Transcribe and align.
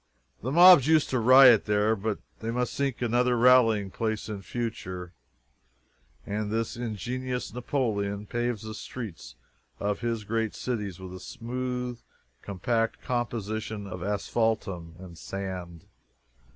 The 0.41 0.51
mobs 0.51 0.87
used 0.87 1.11
to 1.11 1.19
riot 1.19 1.65
there, 1.65 1.95
but 1.95 2.17
they 2.39 2.49
must 2.49 2.73
seek 2.73 3.03
another 3.03 3.37
rallying 3.37 3.91
place 3.91 4.29
in 4.29 4.41
future. 4.41 5.13
And 6.25 6.49
this 6.49 6.75
ingenious 6.75 7.53
Napoleon 7.53 8.25
paves 8.25 8.63
the 8.63 8.73
streets 8.73 9.35
of 9.79 9.99
his 9.99 10.23
great 10.23 10.55
cities 10.55 10.99
with 10.99 11.13
a 11.13 11.19
smooth, 11.19 11.99
compact 12.41 13.03
composition 13.03 13.85
of 13.85 14.01
asphaltum 14.01 14.95
and 14.97 15.19
sand. 15.19 15.85